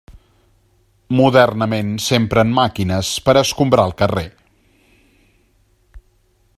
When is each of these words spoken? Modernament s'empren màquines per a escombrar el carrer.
Modernament 1.19 1.91
s'empren 2.05 2.55
màquines 2.61 3.13
per 3.27 3.35
a 3.37 3.43
escombrar 3.49 3.87
el 3.91 3.95
carrer. 4.03 4.27